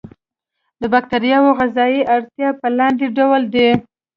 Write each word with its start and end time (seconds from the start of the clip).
د 0.81 0.83
باکتریاوو 0.93 1.57
غذایي 1.59 2.01
اړتیاوې 2.15 2.59
په 2.61 2.67
لاندې 2.77 3.05
ډول 3.17 3.41
دي. 3.53 3.69